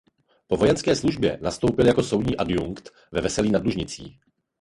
[0.47, 4.19] Po vojenské službě nastoupil jako soudní adjunkt ve Veselí nad Lužnicí.